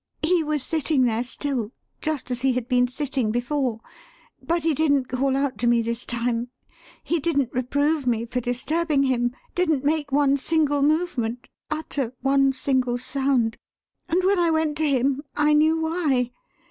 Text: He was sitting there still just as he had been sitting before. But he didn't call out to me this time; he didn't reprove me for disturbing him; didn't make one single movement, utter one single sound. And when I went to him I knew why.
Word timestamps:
He 0.23 0.43
was 0.43 0.63
sitting 0.63 1.03
there 1.03 1.23
still 1.23 1.71
just 2.01 2.31
as 2.31 2.41
he 2.41 2.53
had 2.53 2.67
been 2.67 2.87
sitting 2.87 3.29
before. 3.29 3.81
But 4.41 4.63
he 4.63 4.73
didn't 4.73 5.09
call 5.09 5.37
out 5.37 5.59
to 5.59 5.67
me 5.67 5.83
this 5.83 6.07
time; 6.07 6.49
he 7.03 7.19
didn't 7.19 7.51
reprove 7.53 8.07
me 8.07 8.25
for 8.25 8.39
disturbing 8.39 9.03
him; 9.03 9.35
didn't 9.53 9.85
make 9.85 10.11
one 10.11 10.37
single 10.37 10.81
movement, 10.81 11.49
utter 11.69 12.15
one 12.21 12.51
single 12.51 12.97
sound. 12.97 13.57
And 14.09 14.23
when 14.23 14.39
I 14.39 14.49
went 14.49 14.75
to 14.77 14.89
him 14.89 15.21
I 15.35 15.53
knew 15.53 15.79
why. 15.79 16.31